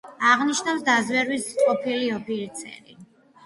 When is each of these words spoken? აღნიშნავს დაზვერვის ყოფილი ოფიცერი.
აღნიშნავს 0.29 0.81
დაზვერვის 0.87 1.47
ყოფილი 1.67 2.11
ოფიცერი. 2.19 3.01